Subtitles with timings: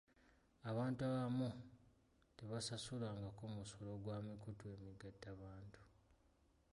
[0.69, 1.49] Abantu abamu
[2.37, 5.81] tebasasulangako musolo gwa mikutu emigattabantu.